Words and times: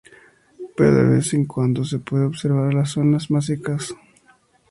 Pero 0.75 0.93
de 0.97 1.03
vez 1.15 1.31
en 1.35 1.45
cuando 1.45 1.85
se 1.85 1.99
puede 1.99 2.25
observar 2.25 2.71
en 2.71 2.79
las 2.79 2.89
zonas 2.89 3.29
más 3.29 3.45
secas. 3.45 3.93